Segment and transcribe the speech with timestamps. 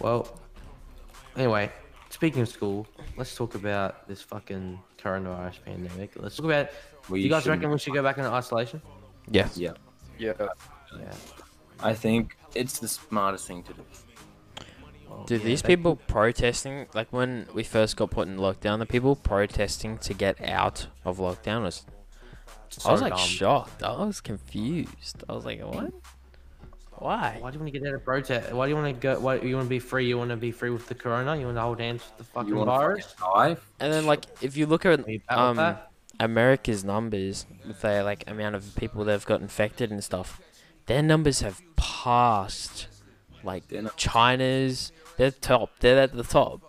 [0.00, 0.28] Well,
[1.36, 1.70] anyway,
[2.10, 6.12] speaking of school, let's talk about this fucking coronavirus pandemic.
[6.16, 6.68] Let's talk about.
[7.08, 8.82] We do you guys shouldn't- reckon we should go back into isolation?
[9.30, 9.56] Yes.
[9.56, 9.72] Yeah,
[10.18, 10.32] Yeah.
[10.98, 11.12] Yeah.
[11.80, 13.82] I think it's the smartest thing to do.
[15.08, 18.78] Well, Dude, yeah, these they- people protesting, like when we first got put in lockdown,
[18.78, 21.84] the people protesting to get out of lockdown was.
[22.84, 23.20] I was like dumb.
[23.26, 23.82] shocked.
[23.82, 25.24] I was confused.
[25.28, 25.92] I was like, what?
[27.00, 27.36] Why?
[27.40, 28.52] Why do you want to get out of protest?
[28.52, 29.20] Why do you want to go?
[29.20, 30.06] Why you want to be free?
[30.06, 31.36] You want to be free with the corona?
[31.36, 33.14] You want to hold hands with the fucking You virus?
[33.14, 33.56] to?
[33.80, 35.76] And then like if you look at Are you bad with um?
[36.20, 40.40] America's numbers with their like amount of people that have got infected and stuff,
[40.86, 42.88] their numbers have passed
[43.44, 43.64] like
[43.96, 44.92] China's.
[45.16, 45.78] They're top.
[45.80, 46.62] They're at the top.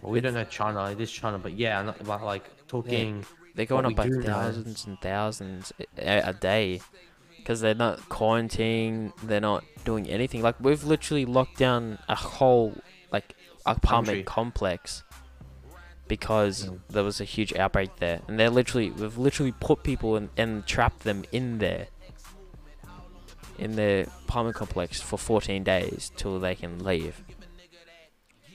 [0.00, 0.84] Well, we don't know China.
[0.90, 3.24] It is China, but yeah, I'm not about like talking.
[3.54, 6.80] They're going What up by we do know- thousands and thousands a, a day
[7.42, 9.12] because they're not quarantining.
[9.22, 10.42] They're not doing anything.
[10.42, 12.74] Like we've literally locked down a whole
[13.12, 13.34] like
[13.66, 14.22] apartment Country.
[14.24, 15.02] complex
[16.08, 16.80] because Mm.
[16.90, 20.66] there was a huge outbreak there, and they're literally we've literally put people in, and
[20.66, 21.86] trapped them in there
[23.58, 27.22] in the apartment complex for 14 days till they can leave.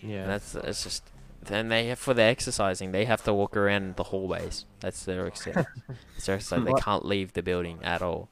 [0.02, 0.22] Yeah.
[0.24, 1.04] And that's it's just
[1.50, 4.66] and they have for their exercising they have to walk around the hallways.
[4.80, 5.66] That's their exercise.
[5.88, 6.66] That's their exercise.
[6.66, 8.30] They can't leave the building at all,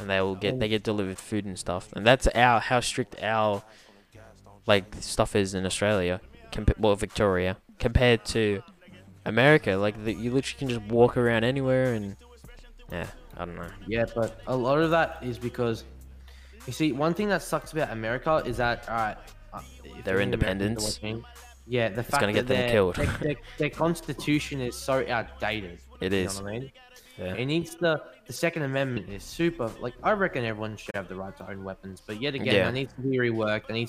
[0.00, 1.92] and they will get they get delivered food and stuff.
[1.94, 3.62] And that's our how strict our
[4.66, 6.20] like stuff is in Australia,
[6.52, 8.62] compa- well Victoria compared to
[9.24, 9.72] America.
[9.72, 12.16] Like the, you literally can just walk around anywhere and
[12.90, 13.06] yeah,
[13.36, 13.68] I don't know.
[13.86, 15.84] Yeah, but a lot of that is because
[16.66, 19.16] you see, one thing that sucks about America is that all right,
[19.52, 19.60] uh,
[20.04, 21.00] Their any Americans are independence.
[21.02, 21.24] watching,
[21.66, 22.96] Yeah, the fact gonna that get them killed.
[22.96, 25.78] Their, their, their constitution is so outdated.
[26.00, 26.34] It is.
[26.34, 26.72] You know what I mean?
[27.20, 27.34] Yeah.
[27.34, 29.70] It needs the the Second Amendment is super.
[29.80, 32.64] Like I reckon everyone should have the right to own weapons, but yet again, Yeah.
[32.64, 33.66] that needs to be reworked.
[33.66, 33.78] That needs